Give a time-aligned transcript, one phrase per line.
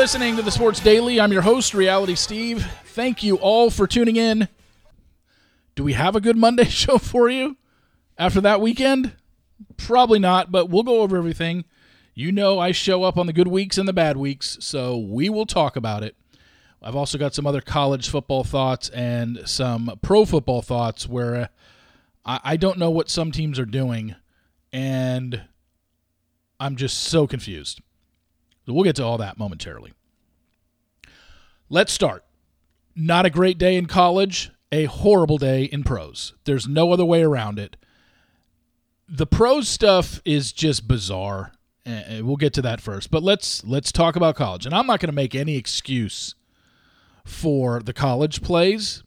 [0.00, 1.20] listening to the Sports Daily.
[1.20, 2.64] I'm your host, Reality Steve.
[2.86, 4.48] Thank you all for tuning in.
[5.74, 7.58] Do we have a good Monday show for you
[8.16, 9.12] after that weekend?
[9.76, 11.66] Probably not, but we'll go over everything.
[12.14, 15.28] You know, I show up on the good weeks and the bad weeks, so we
[15.28, 16.16] will talk about it.
[16.80, 21.46] I've also got some other college football thoughts and some pro football thoughts where uh,
[22.24, 24.16] I, I don't know what some teams are doing,
[24.72, 25.42] and
[26.58, 27.82] I'm just so confused.
[28.74, 29.92] We'll get to all that momentarily.
[31.68, 32.24] Let's start.
[32.96, 36.34] Not a great day in college, a horrible day in pros.
[36.44, 37.76] There's no other way around it.
[39.08, 41.52] The pros stuff is just bizarre.
[41.84, 44.66] and We'll get to that first, but let's let's talk about college.
[44.66, 46.34] And I'm not going to make any excuse
[47.24, 49.02] for the college plays,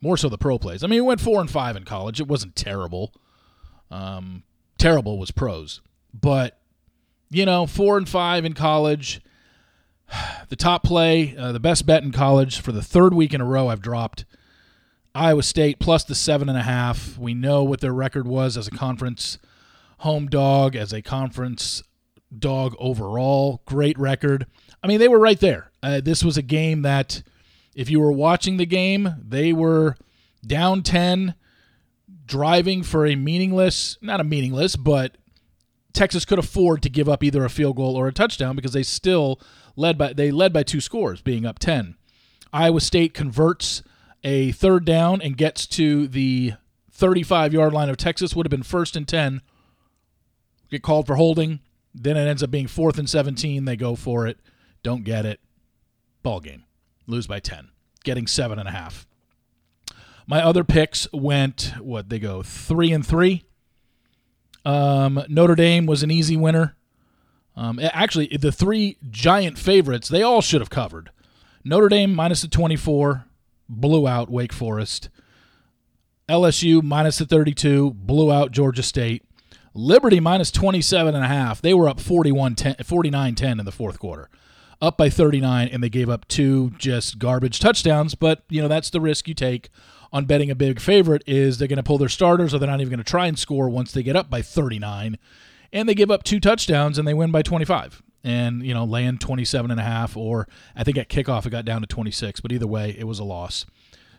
[0.00, 0.82] more so the pro plays.
[0.84, 2.20] I mean, we went four and five in college.
[2.20, 3.12] It wasn't terrible.
[3.90, 4.44] Um,
[4.78, 5.80] terrible was pros,
[6.14, 6.58] but
[7.32, 9.20] you know, four and five in college.
[10.50, 13.44] The top play, uh, the best bet in college for the third week in a
[13.46, 14.26] row, I've dropped
[15.14, 17.16] Iowa State plus the seven and a half.
[17.16, 19.38] We know what their record was as a conference
[19.98, 21.82] home dog, as a conference
[22.36, 23.62] dog overall.
[23.64, 24.46] Great record.
[24.82, 25.70] I mean, they were right there.
[25.82, 27.22] Uh, this was a game that,
[27.74, 29.96] if you were watching the game, they were
[30.46, 31.34] down 10,
[32.26, 35.16] driving for a meaningless, not a meaningless, but
[35.92, 38.82] Texas could afford to give up either a field goal or a touchdown because they
[38.82, 39.40] still
[39.76, 41.96] led by they led by two scores, being up 10.
[42.52, 43.82] Iowa State converts
[44.24, 46.54] a third down and gets to the
[46.90, 49.42] 35 yard line of Texas would have been first and 10.
[50.70, 51.60] Get called for holding.
[51.94, 53.64] Then it ends up being fourth and 17.
[53.64, 54.38] They go for it.
[54.82, 55.40] Don't get it.
[56.22, 56.64] Ball game.
[57.06, 57.70] Lose by 10.
[58.04, 59.06] Getting seven and a half.
[60.26, 63.44] My other picks went what they go three and three.
[64.64, 66.76] Um, Notre Dame was an easy winner.
[67.56, 71.10] Um, actually, the three giant favorites they all should have covered.
[71.64, 73.24] Notre Dame minus the 24
[73.68, 75.08] blew out Wake Forest.
[76.28, 79.24] LSU minus the 32 blew out Georgia State.
[79.74, 81.60] Liberty minus 27 and a half.
[81.62, 84.28] They were up 41 49 10 in the fourth quarter.
[84.80, 88.90] Up by 39 and they gave up two just garbage touchdowns, but you know that's
[88.90, 89.70] the risk you take
[90.12, 92.80] on betting a big favorite is they're going to pull their starters or they're not
[92.80, 95.18] even going to try and score once they get up by 39
[95.72, 99.20] and they give up two touchdowns and they win by 25 and you know land
[99.20, 100.46] 27 and a half or
[100.76, 103.24] i think at kickoff it got down to 26 but either way it was a
[103.24, 103.66] loss.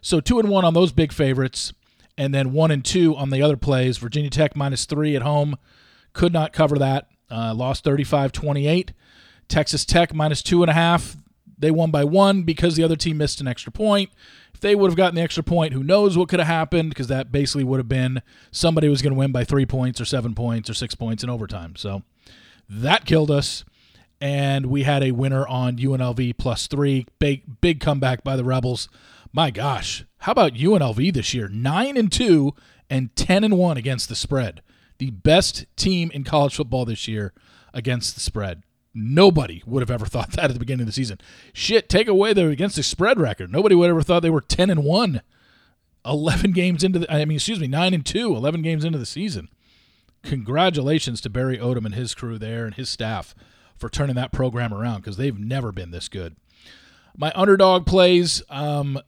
[0.02, 1.72] So two and one on those big favorites
[2.18, 3.98] and then one and two on the other plays.
[3.98, 5.56] Virginia tech minus three at home.
[6.12, 7.08] Could not cover that.
[7.31, 8.90] Uh, lost 35-28
[9.48, 11.16] texas tech minus two and a half
[11.63, 14.09] they won by one because the other team missed an extra point
[14.53, 17.07] if they would have gotten the extra point who knows what could have happened because
[17.07, 20.35] that basically would have been somebody was going to win by three points or seven
[20.35, 22.03] points or six points in overtime so
[22.69, 23.63] that killed us
[24.24, 27.06] and we had a winner on UNLV plus three.
[27.19, 28.88] Big big comeback by the Rebels.
[29.34, 31.50] My gosh, how about UNLV this year?
[31.50, 32.53] Nine and two
[32.90, 34.62] and ten and one against the spread.
[34.97, 37.34] The best team in college football this year
[37.74, 38.63] against the spread.
[38.94, 41.20] Nobody would have ever thought that at the beginning of the season.
[41.54, 43.52] Shit, take away their against the spread record.
[43.52, 45.22] Nobody would have ever thought they were ten and one.
[46.06, 49.06] 11 games into the I mean excuse me 9 and 2 11 games into the
[49.06, 49.48] season
[50.22, 53.34] congratulations to Barry Odom and his crew there and his staff
[53.78, 56.36] for turning that program around because they've never been this good.
[57.16, 59.00] My underdog plays, um,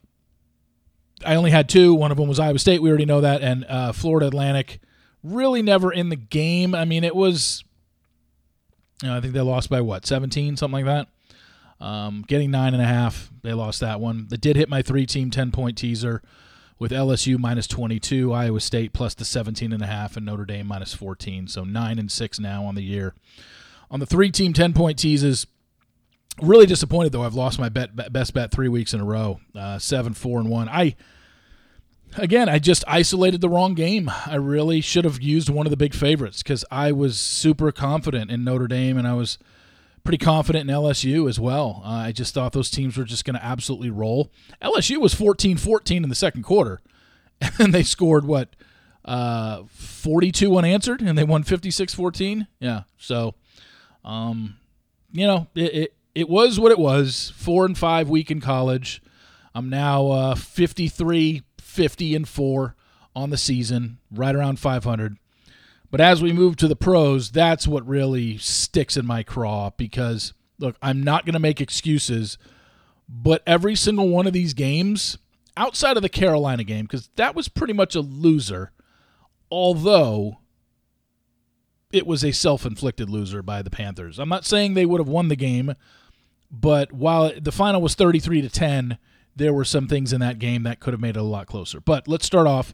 [1.25, 1.93] I only had two.
[1.93, 2.81] One of them was Iowa State.
[2.81, 4.79] We already know that, and uh, Florida Atlantic.
[5.23, 6.75] Really never in the game.
[6.75, 7.63] I mean, it was.
[9.05, 11.07] You know, I think they lost by what, 17, something like
[11.79, 11.85] that.
[11.85, 13.29] Um, getting nine and a half.
[13.43, 14.25] They lost that one.
[14.31, 16.23] They did hit my three-team 10-point teaser
[16.79, 20.65] with LSU minus 22, Iowa State plus the 17 and a half, and Notre Dame
[20.65, 21.47] minus 14.
[21.47, 23.13] So nine and six now on the year
[23.91, 25.45] on the three team 10 point teases.
[26.41, 27.21] Really disappointed though.
[27.21, 30.49] I've lost my bet best bet three weeks in a row, uh, seven, four, and
[30.49, 30.67] one.
[30.67, 30.95] I
[32.17, 34.09] again, I just isolated the wrong game.
[34.25, 38.31] I really should have used one of the big favorites because I was super confident
[38.31, 39.37] in Notre Dame and I was
[40.03, 41.81] pretty confident in LSU as well.
[41.83, 44.31] Uh, I just thought those teams were just going to absolutely roll.
[44.61, 46.81] LSU was 14-14 in the second quarter,
[47.59, 48.55] and they scored what
[49.03, 52.47] uh, 42 unanswered, and they won 56-14.
[52.59, 53.33] Yeah, so
[54.05, 54.57] um,
[55.11, 57.33] you know, it, it, it was what it was.
[57.35, 59.01] Four and five week in college.
[59.55, 61.41] I'm now uh, 53,
[61.75, 62.75] 50 and four
[63.15, 65.17] on the season, right around 500.
[65.91, 70.33] But as we move to the pros, that's what really sticks in my craw because
[70.57, 72.37] look, I'm not going to make excuses,
[73.07, 75.17] but every single one of these games,
[75.55, 78.71] outside of the Carolina game, because that was pretty much a loser,
[79.51, 80.39] although
[81.91, 84.19] it was a self inflicted loser by the Panthers.
[84.19, 85.75] I'm not saying they would have won the game.
[86.51, 88.97] but while the final was 33 to 10,
[89.35, 91.79] there were some things in that game that could have made it a lot closer.
[91.79, 92.73] But let's start off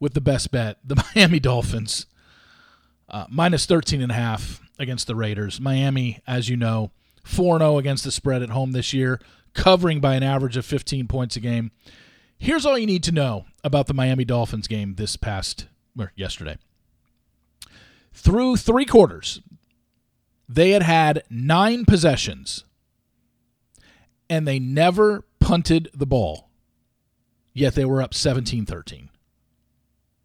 [0.00, 2.06] with the best bet the Miami Dolphins,
[3.08, 5.60] uh, minus 13 and a half against the Raiders.
[5.60, 6.90] Miami, as you know,
[7.24, 9.20] 4 0 against the spread at home this year,
[9.54, 11.70] covering by an average of 15 points a game.
[12.38, 15.66] Here's all you need to know about the Miami Dolphins game this past,
[15.98, 16.56] or yesterday.
[18.12, 19.40] Through three quarters,
[20.48, 22.64] they had had nine possessions
[24.30, 26.50] and they never punted the ball,
[27.54, 29.08] yet they were up 17 13.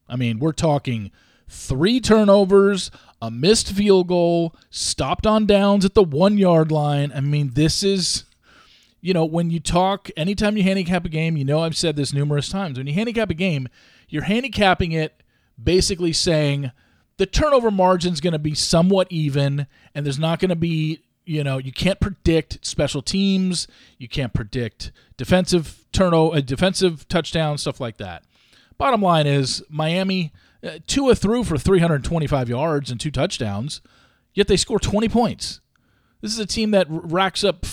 [0.10, 1.12] I mean, we're talking
[1.48, 2.92] three turnovers,
[3.22, 7.14] a missed field goal, stopped on downs at the one yard line.
[7.16, 8.26] I mean, this is,
[9.00, 12.12] you know, when you talk, anytime you handicap a game, you know, I've said this
[12.12, 12.78] numerous times.
[12.78, 13.70] When you handicap a game,
[14.10, 15.24] you're handicapping it
[15.62, 16.70] basically saying
[17.16, 21.02] the turnover margin is going to be somewhat even, and there's not going to be
[21.26, 23.68] you know you can't predict special teams
[23.98, 28.24] you can't predict defensive turnover uh, defensive touchdowns stuff like that.
[28.78, 30.32] Bottom line is miami
[30.64, 33.82] uh, Tua threw for 325 yards and two touchdowns
[34.34, 35.62] yet they score 20 points.
[36.22, 37.66] This is a team that racks up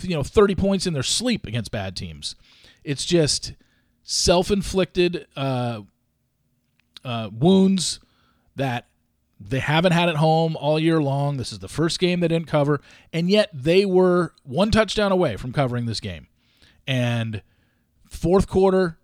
[0.00, 2.34] you know 30 points in their sleep against bad teams.
[2.84, 3.54] It's just
[4.02, 5.82] self-inflicted uh,
[7.04, 8.00] uh, wounds
[8.54, 8.86] that
[9.38, 11.36] they haven't had it home all year long.
[11.36, 12.80] This is the first game they didn't cover,
[13.12, 16.26] and yet they were one touchdown away from covering this game.
[16.86, 17.42] And
[18.08, 18.98] fourth quarter,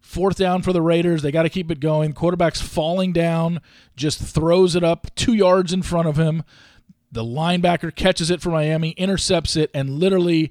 [0.00, 1.22] fourth down for the Raiders.
[1.22, 2.12] They got to keep it going.
[2.12, 3.60] Quarterback's falling down,
[3.96, 6.42] just throws it up two yards in front of him.
[7.12, 10.50] The linebacker catches it for Miami, intercepts it, and literally,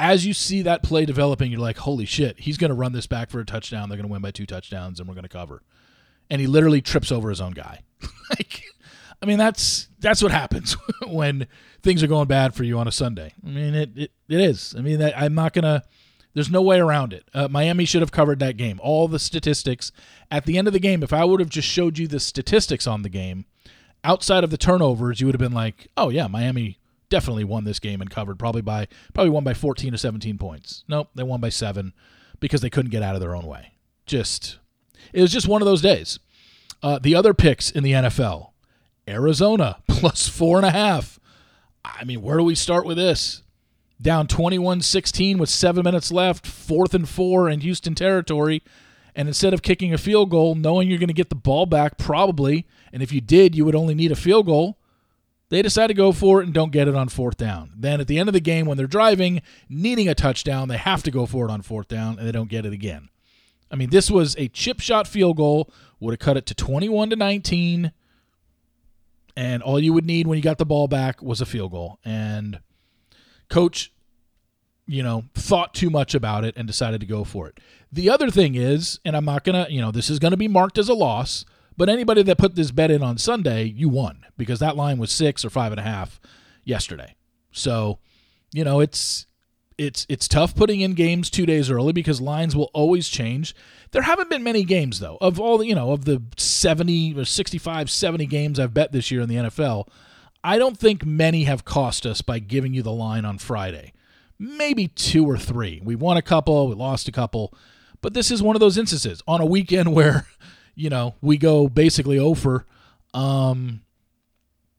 [0.00, 3.06] as you see that play developing, you're like, holy shit, he's going to run this
[3.06, 3.88] back for a touchdown.
[3.88, 5.62] They're going to win by two touchdowns, and we're going to cover.
[6.30, 7.82] And he literally trips over his own guy.
[8.30, 8.64] like,
[9.22, 10.76] I mean, that's that's what happens
[11.06, 11.46] when
[11.82, 13.32] things are going bad for you on a Sunday.
[13.44, 14.74] I mean, it it, it is.
[14.76, 15.82] I mean, I'm not gonna.
[16.34, 17.26] There's no way around it.
[17.32, 18.78] Uh, Miami should have covered that game.
[18.82, 19.90] All the statistics
[20.30, 21.02] at the end of the game.
[21.02, 23.46] If I would have just showed you the statistics on the game,
[24.04, 27.78] outside of the turnovers, you would have been like, "Oh yeah, Miami definitely won this
[27.78, 31.40] game and covered probably by probably won by 14 or 17 points." Nope, they won
[31.40, 31.94] by seven
[32.38, 33.72] because they couldn't get out of their own way.
[34.04, 34.58] Just
[35.12, 36.18] it was just one of those days.
[36.82, 38.50] Uh, the other picks in the NFL
[39.08, 41.18] Arizona plus four and a half.
[41.84, 43.42] I mean, where do we start with this?
[44.00, 48.62] Down 21 16 with seven minutes left, fourth and four in Houston territory.
[49.14, 51.96] And instead of kicking a field goal, knowing you're going to get the ball back
[51.96, 54.76] probably, and if you did, you would only need a field goal,
[55.48, 57.70] they decide to go for it and don't get it on fourth down.
[57.74, 61.02] Then at the end of the game, when they're driving, needing a touchdown, they have
[61.04, 63.08] to go for it on fourth down, and they don't get it again.
[63.70, 65.70] I mean, this was a chip shot field goal,
[66.00, 67.92] would have cut it to 21 to 19,
[69.36, 71.98] and all you would need when you got the ball back was a field goal.
[72.04, 72.60] And
[73.50, 73.92] coach,
[74.86, 77.60] you know, thought too much about it and decided to go for it.
[77.92, 80.36] The other thing is, and I'm not going to, you know, this is going to
[80.36, 81.44] be marked as a loss,
[81.76, 85.10] but anybody that put this bet in on Sunday, you won because that line was
[85.12, 86.20] six or five and a half
[86.64, 87.14] yesterday.
[87.52, 87.98] So,
[88.52, 89.26] you know, it's
[89.78, 93.54] it's it's tough putting in games two days early because lines will always change.
[93.90, 97.24] There haven't been many games though of all the you know of the 70 or
[97.24, 99.88] 65 70 games I've bet this year in the NFL.
[100.42, 103.92] I don't think many have cost us by giving you the line on Friday.
[104.38, 105.80] Maybe two or three.
[105.82, 107.52] We won a couple, we lost a couple,
[108.00, 110.26] but this is one of those instances on a weekend where
[110.74, 112.64] you know we go basically over.
[113.12, 113.82] Um,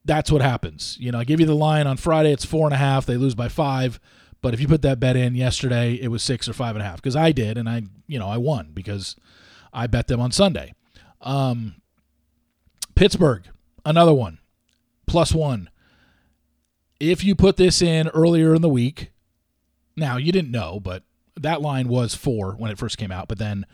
[0.05, 0.95] that's what happens.
[0.99, 3.05] You know, I give you the line on Friday, it's four and a half.
[3.05, 3.99] They lose by five
[4.47, 6.87] but if you put that bet in yesterday, it was six or five and a
[6.87, 9.17] half because I did, and I, you know, I won because
[9.73, 10.73] I bet them on Sunday.
[11.19, 11.81] Um,
[12.95, 13.43] Pittsburgh,
[13.83, 14.39] another one,
[15.05, 15.69] plus one.
[16.97, 19.11] If you put this in earlier in the week,
[19.97, 21.03] now you didn't know, but
[21.35, 23.65] that line was four when it first came out, but then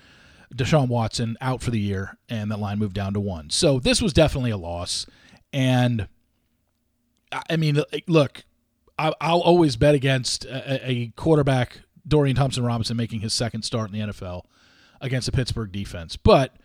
[0.56, 3.52] Deshaun Watson out for the year, and that line moved down to one.
[3.52, 5.06] So this was definitely a loss.
[5.54, 6.08] And
[7.48, 8.44] I mean, look,
[8.98, 14.00] I, will always bet against a, quarterback, Dorian Thompson Robinson, making his second start in
[14.00, 14.44] the NFL
[15.02, 16.16] against the Pittsburgh defense.
[16.16, 16.56] But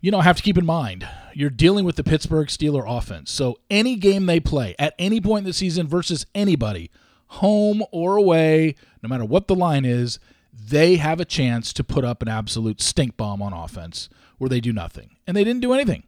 [0.00, 3.30] you know, have to keep in mind you're dealing with the Pittsburgh Steeler offense.
[3.30, 6.90] So any game they play at any point in the season versus anybody,
[7.28, 10.18] home or away, no matter what the line is,
[10.52, 14.60] they have a chance to put up an absolute stink bomb on offense where they
[14.60, 15.16] do nothing.
[15.26, 16.04] And they didn't do anything.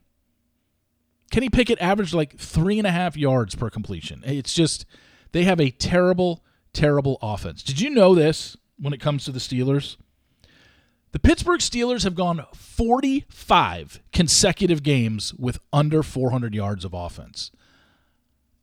[1.31, 4.23] Kenny Pickett averaged like three and a half yards per completion.
[4.25, 4.87] It's just
[5.37, 7.63] they have a terrible, terrible offense.
[7.63, 9.99] Did you know this when it comes to the Steelers?
[11.13, 17.51] The Pittsburgh Steelers have gone 45 consecutive games with under 400 yards of offense.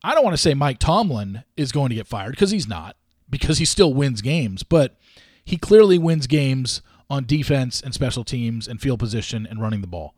[0.03, 2.97] I don't want to say Mike Tomlin is going to get fired because he's not,
[3.29, 4.97] because he still wins games, but
[5.45, 9.87] he clearly wins games on defense and special teams and field position and running the
[9.87, 10.15] ball.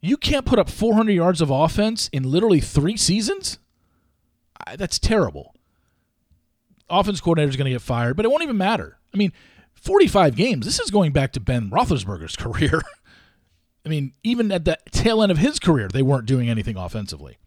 [0.00, 3.58] You can't put up 400 yards of offense in literally three seasons?
[4.78, 5.52] That's terrible.
[6.88, 8.98] Offense coordinator is going to get fired, but it won't even matter.
[9.12, 9.32] I mean,
[9.74, 10.64] 45 games.
[10.64, 12.82] This is going back to Ben Roethlisberger's career.
[13.84, 17.38] I mean, even at the tail end of his career, they weren't doing anything offensively.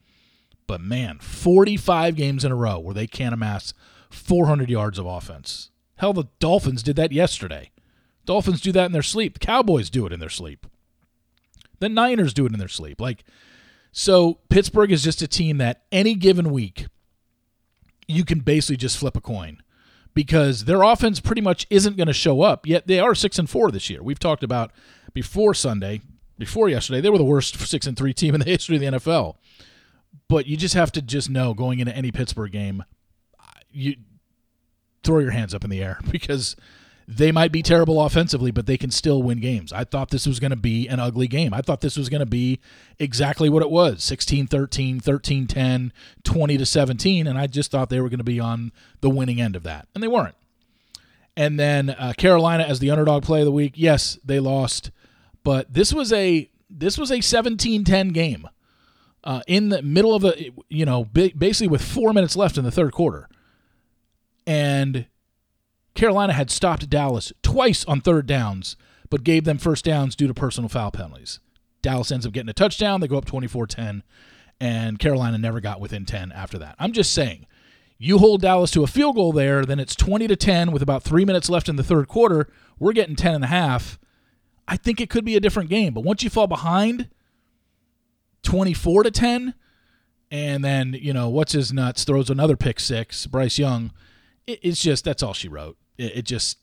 [0.68, 3.74] But man, 45 games in a row where they can't amass
[4.10, 5.72] 400 yards of offense.
[5.98, 7.72] Hell, the Dolphins did that yesterday.
[8.26, 9.34] Dolphins do that in their sleep.
[9.34, 10.68] The Cowboys do it in their sleep.
[11.80, 13.02] The Niners do it in their sleep.
[13.02, 13.24] Like,
[13.92, 16.86] so Pittsburgh is just a team that any given week,
[18.10, 19.62] you can basically just flip a coin
[20.16, 22.66] because their offense pretty much isn't going to show up.
[22.66, 24.02] Yet they are six and four this year.
[24.02, 24.72] We've talked about
[25.14, 26.02] before Sunday,
[26.38, 29.00] before yesterday, they were the worst six and three team in the history of the
[29.00, 29.36] NFL.
[30.28, 32.84] But you just have to just know going into any Pittsburgh game,
[33.72, 33.98] you
[35.04, 36.56] throw your hands up in the air because
[37.12, 39.74] they might be terrible offensively, but they can still win games.
[39.74, 41.56] I thought this was going to be an ugly game.
[41.56, 42.60] I thought this was going to be
[43.00, 47.26] exactly what it was 16 13, 13 10, 20 to 17.
[47.26, 49.88] And I just thought they were going to be on the winning end of that.
[49.96, 50.36] And they weren't.
[51.36, 53.74] And then uh, Carolina as the underdog play of the week.
[53.76, 54.92] Yes, they lost,
[55.44, 58.48] but this was a this was a 17-10 game.
[59.24, 62.72] Uh, in the middle of the you know basically with 4 minutes left in the
[62.72, 63.28] third quarter.
[64.46, 65.08] And
[66.00, 68.78] Carolina had stopped Dallas twice on third downs,
[69.10, 71.42] but gave them first downs due to personal foul penalties.
[71.82, 73.02] Dallas ends up getting a touchdown.
[73.02, 74.04] They go up 24 10,
[74.62, 76.78] and Carolina never got within 10 after that.
[76.80, 77.48] I'm just saying,
[77.98, 81.04] you hold Dallas to a field goal there, then it's 20 to 10 with about
[81.04, 82.48] three minutes left in the third quarter.
[82.80, 84.00] We're getting 10 and a half.
[84.70, 85.94] I think it could be a different game.
[85.94, 87.10] But once you fall behind
[88.44, 89.54] 24 to 10,
[90.32, 93.92] and then, you know, what's his nuts throws another pick six, Bryce Young
[94.50, 95.78] it's just that's all she wrote.
[96.00, 96.58] It, it just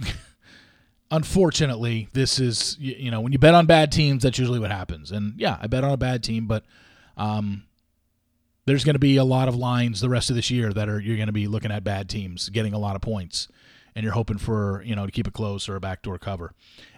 [1.10, 5.12] unfortunately, this is you, know when you bet on bad teams, that's usually what happens.
[5.12, 6.64] And yeah, I bet on a bad team, but
[7.16, 7.64] um,
[8.64, 10.98] there's going to be a lot of lines the rest of this year that are
[10.98, 13.48] you're going to be looking at bad teams getting a lot of points,
[13.94, 16.54] and you're hoping for you know to keep it close or a backdoor cover.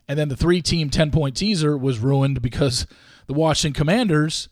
[0.09, 2.87] And then the three team ten point teaser was ruined because
[3.27, 4.49] the Washington Commanders.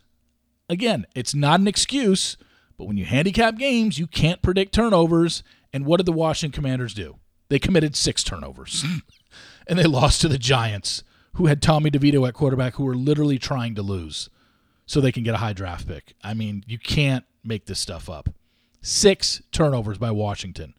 [0.70, 2.36] Again, it's not an excuse,
[2.76, 5.42] but when you handicap games, you can't predict turnovers
[5.72, 7.16] and what did the Washington Commanders do?
[7.48, 8.84] They committed six turnovers.
[9.66, 11.02] and they lost to the Giants,
[11.34, 14.28] who had Tommy DeVito at quarterback, who were literally trying to lose
[14.86, 16.14] so they can get a high draft pick.
[16.22, 18.30] I mean, you can't make this stuff up.
[18.80, 20.74] Six turnovers by Washington.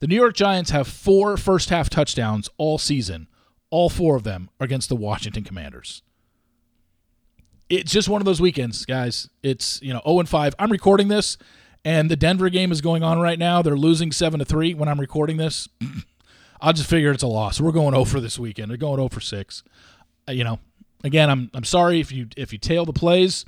[0.00, 3.28] The New York Giants have four first half touchdowns all season.
[3.70, 6.02] All four of them against the Washington Commanders.
[7.68, 9.28] It's just one of those weekends, guys.
[9.42, 10.54] It's, you know, 0 and 5.
[10.58, 11.36] I'm recording this
[11.86, 13.62] and the Denver game is going on right now.
[13.62, 15.68] They're losing seven to three when I'm recording this.
[16.60, 17.60] I'll just figure it's a loss.
[17.60, 18.70] We're going over this weekend.
[18.70, 19.62] They're going over six.
[20.28, 20.58] Uh, you know,
[21.04, 23.44] again, I'm I'm sorry if you if you tail the plays.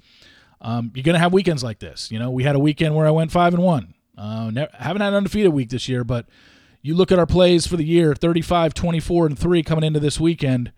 [0.61, 2.13] Um, you're gonna have weekends like this.
[2.13, 3.95] You know, we had a weekend where I went five and one.
[4.17, 6.27] Uh, never, haven't had an undefeated week this year, but
[6.81, 10.21] you look at our plays for the year 35 24 and 3 coming into this
[10.21, 10.71] weekend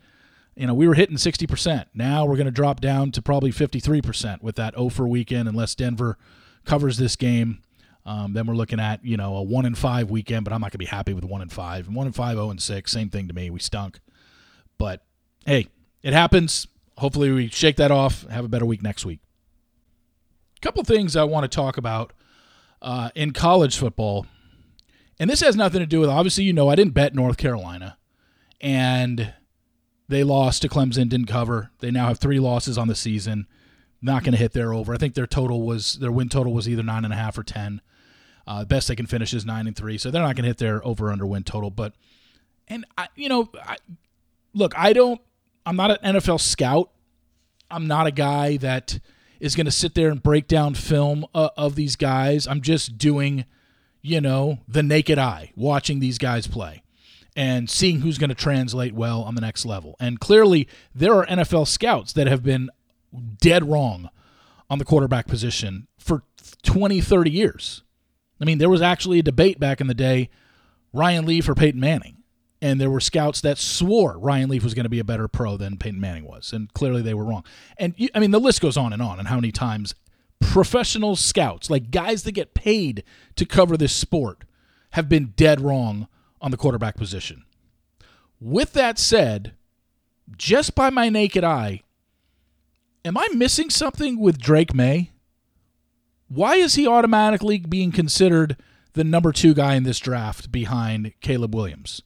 [0.57, 4.43] you know we were hitting 60% now we're going to drop down to probably 53%
[4.43, 6.17] with that 0 for weekend unless denver
[6.65, 7.63] covers this game,
[8.07, 10.45] um, then we're looking at you know a one and five weekend.
[10.45, 11.87] But I'm not gonna be happy with one and five.
[11.87, 13.51] And one and five, zero oh and six, same thing to me.
[13.51, 14.01] We stunk,
[14.79, 15.05] but
[15.47, 15.69] hey,
[16.03, 16.67] it happens.
[16.99, 18.27] Hopefully, we shake that off.
[18.29, 19.21] Have a better week next week.
[20.57, 22.13] A couple things I want to talk about
[22.83, 24.27] uh, in college football,
[25.19, 26.11] and this has nothing to do with.
[26.11, 27.99] Obviously, you know, I didn't bet North Carolina,
[28.61, 29.35] and
[30.09, 31.71] they lost to Clemson, didn't cover.
[31.81, 33.47] They now have three losses on the season
[34.03, 34.95] not going to hit their over.
[34.95, 37.43] I think their total was their win total was either nine and a half or
[37.43, 37.81] ten.
[38.47, 40.59] Uh, best they can finish is nine and three, so they're not going to hit
[40.59, 41.71] their over under win total.
[41.71, 41.95] But
[42.69, 43.77] and I, you know, I,
[44.55, 45.21] look, I don't.
[45.67, 46.91] I'm not an NFL scout.
[47.71, 48.99] I'm not a guy that
[49.39, 52.47] is going to sit there and break down film uh, of these guys.
[52.47, 53.45] I'm just doing,
[54.03, 56.83] you know, the naked eye, watching these guys play
[57.37, 59.97] and seeing who's going to translate well on the next level.
[60.01, 62.71] And clearly, there are NFL scouts that have been
[63.41, 64.11] dead wrong
[64.69, 66.23] on the quarterback position for
[66.63, 67.83] 20, 30 years.
[68.41, 70.31] I mean, there was actually a debate back in the day
[70.93, 72.17] Ryan Leaf or Peyton Manning.
[72.63, 75.57] And there were scouts that swore Ryan Leaf was going to be a better pro
[75.57, 76.53] than Peyton Manning was.
[76.53, 77.45] And clearly they were wrong.
[77.79, 79.95] And I mean, the list goes on and on and how many times
[80.41, 83.03] professional scouts, like guys that get paid
[83.37, 84.45] to cover this sport,
[84.91, 86.07] have been dead wrong
[86.41, 87.45] on the quarterback position.
[88.41, 89.55] With that said,
[90.37, 91.83] just by my naked eye,
[93.05, 95.11] am I missing something with Drake Maye?
[96.29, 98.57] Why is he automatically being considered
[98.93, 102.03] the number two guy in this draft behind Caleb Williams?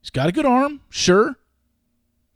[0.00, 1.36] He's got a good arm, sure,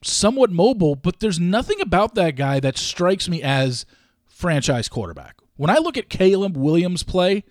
[0.02, 3.86] somewhat mobile, but there's nothing about that guy that strikes me as
[4.26, 5.36] franchise quarterback.
[5.56, 7.44] When I look at Caleb Williams play,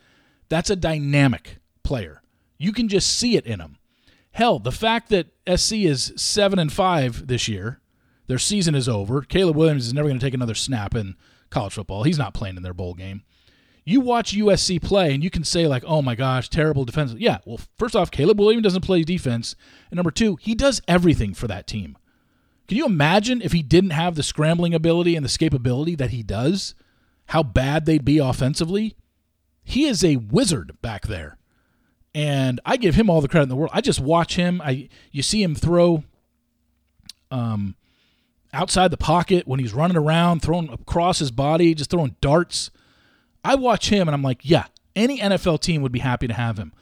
[0.49, 2.21] that's a dynamic player.
[2.57, 3.77] You can just see it in him.
[4.31, 7.79] Hell, the fact that SC is 7 and 5 this year,
[8.29, 9.23] their season is over.
[9.23, 11.15] Caleb Williams is never going to take another snap in
[11.49, 12.03] college football.
[12.03, 13.23] He's not playing in their bowl game.
[13.83, 17.39] You watch USC play and you can say like, "Oh my gosh, terrible defense." Yeah,
[17.43, 19.55] well, first off, Caleb Williams doesn't play defense,
[19.89, 21.97] and number 2, he does everything for that team.
[22.67, 26.21] Can you imagine if he didn't have the scrambling ability and the escapability that he
[26.21, 26.75] does?
[27.29, 28.95] How bad they'd be offensively?
[29.63, 31.39] He is a wizard back there.
[32.13, 33.71] And I give him all the credit in the world.
[33.73, 34.61] I just watch him.
[34.63, 36.03] I you see him throw
[37.31, 37.75] um
[38.53, 42.71] outside the pocket when he's running around, throwing across his body, just throwing darts.
[43.43, 44.65] I watch him and I'm like, yeah,
[44.95, 46.73] any NFL team would be happy to have him.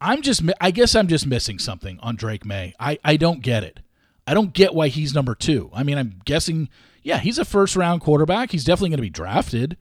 [0.00, 2.74] I'm just I guess I'm just missing something on Drake Maye.
[2.80, 3.80] I I don't get it.
[4.26, 5.70] I don't get why he's number 2.
[5.74, 6.68] I mean, I'm guessing
[7.02, 8.52] yeah, he's a first round quarterback.
[8.52, 9.76] He's definitely going to be drafted.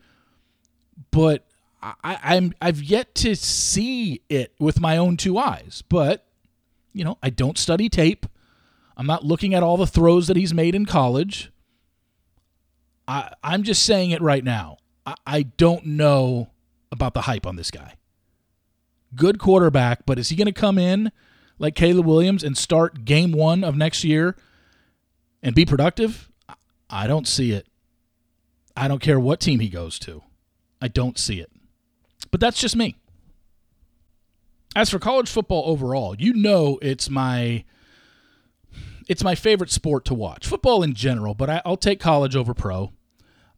[1.11, 1.45] But
[1.81, 6.25] I, I'm I've yet to see it with my own two eyes, but
[6.93, 8.25] you know I don't study tape.
[8.99, 11.53] I'm not looking at all the throws that he's made in college.
[13.07, 14.75] I I'm just saying it right now.
[15.05, 16.49] I, I don't know
[16.91, 17.93] about the hype on this guy.
[19.15, 21.13] Good quarterback, but is he going to come in
[21.59, 24.35] like Caleb Williams and start game one of next year
[25.41, 26.29] and be productive?
[26.89, 27.67] I don't see it.
[28.75, 30.23] I don't care what team he goes to.
[30.81, 31.51] I don't see it.
[32.31, 32.97] But that's just me.
[34.75, 37.63] As for college football overall, you know it's my
[39.09, 40.47] it's my favorite sport to watch.
[40.47, 42.93] Football in general, but I, will take college over pro,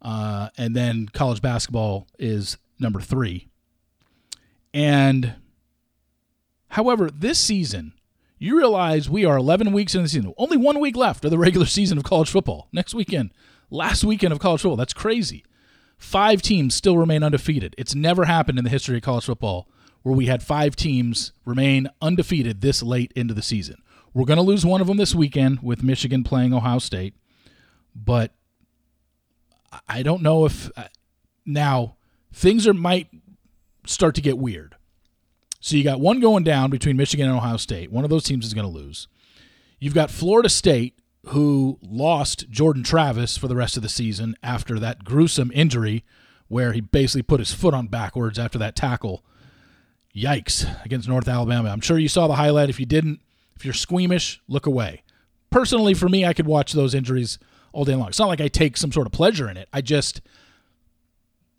[0.02, 3.50] uh, and then college basketball is number three.
[4.74, 5.36] And
[6.70, 7.94] however, this season,
[8.40, 10.34] you realize we are 11 weeks in the season.
[10.38, 12.70] Only one week left of the regular season of college football.
[12.72, 13.32] Next weekend,
[13.70, 14.78] last weekend of college football.
[14.78, 15.44] That's crazy.
[15.98, 17.76] Five teams still remain undefeated.
[17.78, 19.68] It's never happened in the history of college football
[20.02, 23.84] where we had five teams remain undefeated this late into the season.
[24.14, 27.16] We're going to lose one of them this weekend with Michigan playing Ohio State,
[27.96, 28.34] but
[29.88, 30.84] I don't know if uh,
[31.46, 31.96] now
[32.34, 33.08] things are might
[33.86, 34.76] start to get weird.
[35.62, 37.92] So you got one going down between Michigan and Ohio State.
[37.92, 39.08] One of those teams is going to lose.
[39.80, 44.80] You've got Florida State who lost Jordan Travis for the rest of the season after
[44.80, 46.04] that gruesome injury
[46.48, 49.24] where he basically put his foot on backwards after that tackle.
[50.16, 51.70] Yikes against North Alabama.
[51.70, 52.70] I'm sure you saw the highlight.
[52.70, 53.22] If you didn't,
[53.62, 55.04] if you're squeamish, look away.
[55.52, 57.38] Personally, for me, I could watch those injuries
[57.74, 58.08] all day long.
[58.08, 59.70] It's not like I take some sort of pleasure in it.
[59.72, 60.20] I just,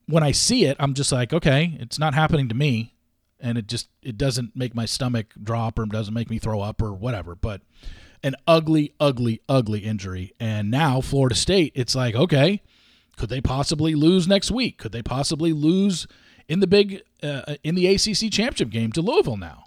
[0.06, 2.94] when I see it, I'm just like, okay, it's not happening to me.
[3.38, 6.82] And it just, it doesn't make my stomach drop or doesn't make me throw up
[6.82, 7.36] or whatever.
[7.36, 7.60] But
[8.24, 10.32] an ugly, ugly, ugly injury.
[10.40, 12.62] And now Florida State, it's like, okay,
[13.16, 14.78] could they possibly lose next week?
[14.78, 16.08] Could they possibly lose
[16.48, 19.66] in the big uh, in the ACC championship game to Louisville now?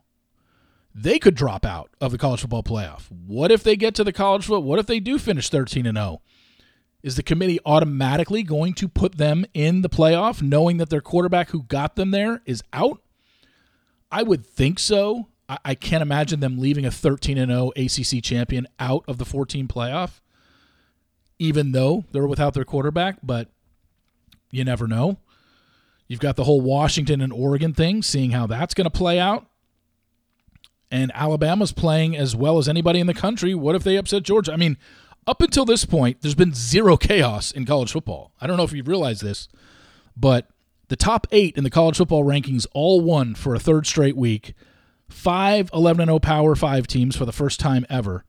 [0.97, 3.11] They could drop out of the college football playoff.
[3.11, 4.63] What if they get to the college football?
[4.63, 6.21] What if they do finish 13 and 0?
[7.03, 11.49] Is the committee automatically going to put them in the playoff knowing that their quarterback
[11.49, 13.01] who got them there is out?
[14.09, 15.27] I would think so.
[15.49, 19.25] I, I can't imagine them leaving a 13 and 0 ACC champion out of the
[19.25, 20.21] 14 playoff,
[21.37, 23.17] even though they're without their quarterback.
[23.21, 23.49] But
[24.49, 25.19] you never know.
[26.07, 29.45] You've got the whole Washington and Oregon thing, seeing how that's going to play out.
[30.95, 33.53] And Alabama's playing as well as anybody in the country.
[33.53, 34.53] What if they upset Georgia?
[34.53, 34.77] I mean,
[35.27, 38.31] up until this point, there's been zero chaos in college football.
[38.39, 39.49] I don't know if you've realized this,
[40.15, 40.47] but
[40.87, 44.53] the top eight in the college football rankings all won for a third straight week
[45.09, 48.23] five 11 0 Power 5 teams for the first time ever.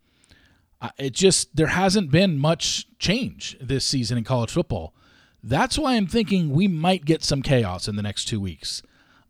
[0.99, 4.93] It just, there hasn't been much change this season in college football.
[5.41, 8.83] That's why I'm thinking we might get some chaos in the next two weeks.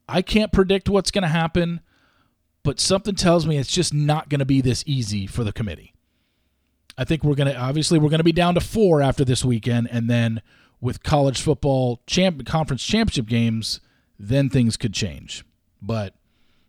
[0.08, 1.82] I can't predict what's going to happen,
[2.66, 5.94] but something tells me it's just not going to be this easy for the committee.
[6.98, 9.44] I think we're going to, obviously, we're going to be down to four after this
[9.44, 10.42] weekend, and then
[10.80, 13.78] with college football champ, conference championship games,
[14.18, 15.44] then things could change.
[15.80, 16.14] But,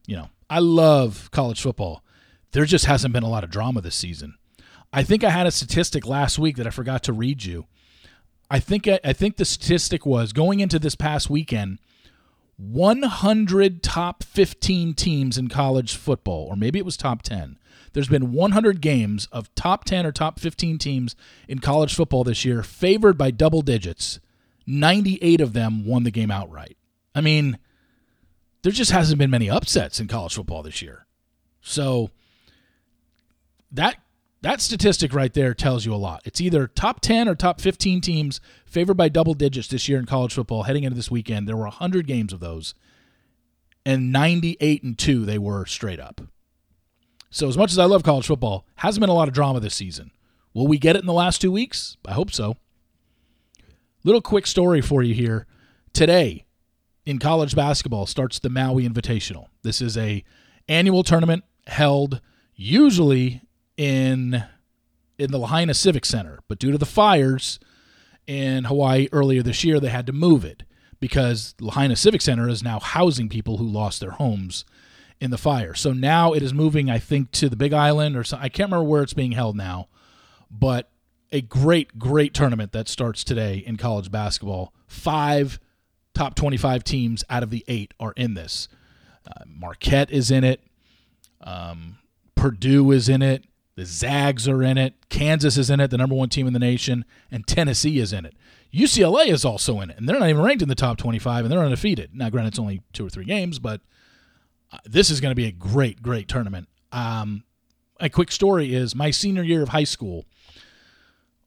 [0.06, 2.04] you know, I love college football.
[2.52, 4.36] There just hasn't been a lot of drama this season.
[4.94, 7.66] I think I had a statistic last week that I forgot to read you.
[8.52, 11.80] I think I think the statistic was going into this past weekend,
[12.58, 17.58] 100 top 15 teams in college football, or maybe it was top 10.
[17.94, 21.16] There's been 100 games of top 10 or top 15 teams
[21.48, 24.20] in college football this year, favored by double digits.
[24.66, 26.78] 98 of them won the game outright.
[27.16, 27.58] I mean,
[28.64, 31.06] there just hasn't been many upsets in college football this year.
[31.62, 32.10] So
[33.72, 33.98] that
[34.42, 36.22] that statistic right there tells you a lot.
[36.26, 40.06] It's either top 10 or top 15 teams favored by double digits this year in
[40.06, 41.48] college football heading into this weekend.
[41.48, 42.74] There were 100 games of those
[43.86, 46.22] and 98 and 2 they were straight up.
[47.30, 49.76] So as much as I love college football, hasn't been a lot of drama this
[49.76, 50.12] season.
[50.54, 51.98] Will we get it in the last 2 weeks?
[52.06, 52.58] I hope so.
[54.04, 55.46] Little quick story for you here.
[55.94, 56.46] Today
[57.06, 59.48] in college basketball starts the Maui Invitational.
[59.64, 60.24] This is a
[60.68, 62.22] annual tournament held
[62.56, 63.42] usually
[63.78, 64.44] in
[65.18, 67.60] in the Lahaina Civic Center, but due to the fires
[68.28, 70.64] in Hawaii earlier this year, they had to move it
[71.00, 74.66] because Lahaina Civic Center is now housing people who lost their homes
[75.20, 75.74] in the fire.
[75.74, 78.84] So now it is moving, I think, to the Big Island or I can't remember
[78.84, 79.88] where it's being held now,
[80.52, 80.92] but
[81.32, 84.74] a great, great tournament that starts today in college basketball.
[84.88, 85.60] Five
[86.14, 88.68] top 25 teams out of the eight are in this.
[89.26, 90.62] Uh, Marquette is in it.
[91.42, 91.98] Um,
[92.36, 93.44] Purdue is in it.
[93.78, 94.96] The Zags are in it.
[95.10, 98.26] Kansas is in it, the number one team in the nation, and Tennessee is in
[98.26, 98.34] it.
[98.74, 101.52] UCLA is also in it, and they're not even ranked in the top 25, and
[101.52, 102.10] they're undefeated.
[102.12, 103.82] Now, granted, it's only two or three games, but
[104.74, 106.68] uh, this is going to be a great, great tournament.
[106.92, 107.44] Um,
[108.00, 110.26] a quick story is my senior year of high school,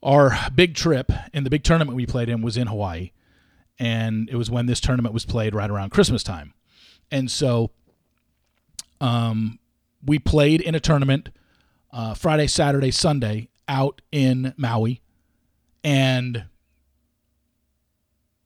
[0.00, 3.10] our big trip and the big tournament we played in was in Hawaii,
[3.80, 6.54] and it was when this tournament was played right around Christmas time,
[7.10, 7.72] and so
[9.00, 9.58] um,
[10.06, 11.30] we played in a tournament
[11.92, 15.00] uh, Friday, Saturday, Sunday out in Maui,
[15.82, 16.44] and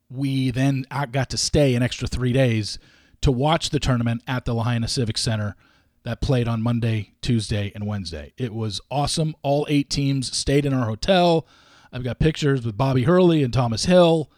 [0.09, 2.77] we then got to stay an extra three days
[3.21, 5.55] to watch the tournament at the Lahaina Civic Center
[6.03, 8.31] that played on Monday, Tuesday, and Wednesday.
[8.37, 9.35] It was awesome.
[9.41, 11.47] All eight teams stayed in our hotel.
[11.91, 14.31] I've got pictures with Bobby Hurley and Thomas Hill.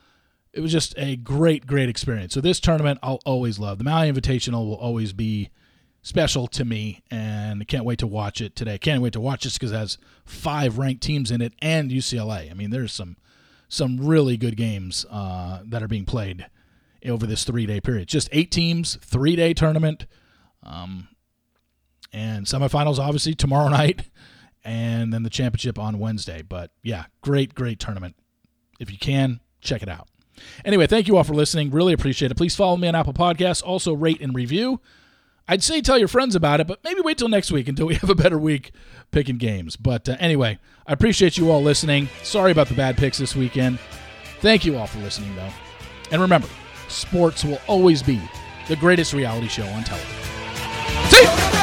[0.54, 2.34] It was just a great, great experience.
[2.34, 3.78] So this tournament I'll always love.
[3.78, 5.50] The Maui Invitational will always be
[6.02, 8.78] special to me, and can't wait to watch it today.
[8.78, 12.50] Can't wait to watch this because it has five ranked teams in it and UCLA.
[12.50, 13.18] I mean, there's some
[13.70, 16.48] some really good games uh, that are being played
[17.06, 18.08] over this three day period.
[18.08, 20.06] Just eight teams, three day tournament,
[20.64, 21.10] um,
[22.14, 24.10] and semifinals obviously tomorrow night,
[24.64, 26.42] and then the championship on Wednesday.
[26.42, 28.16] But yeah, great, great tournament.
[28.80, 30.08] If you can, check it out.
[30.64, 31.72] Anyway, thank you all for listening.
[31.72, 32.36] Really appreciate it.
[32.36, 33.64] Please follow me on Apple Podcasts.
[33.64, 34.80] Also, rate and review.
[35.48, 37.96] I'd say tell your friends about it, but maybe wait till next week until we
[38.02, 38.72] have a better week
[39.12, 39.76] picking games.
[39.76, 42.10] But uh, anyway, I appreciate you all listening.
[42.24, 43.80] Sorry about the bad picks this weekend.
[44.42, 45.50] Thank you all for listening, though.
[46.12, 46.48] And remember,
[46.88, 48.22] sports will always be
[48.68, 51.57] the greatest reality show on television.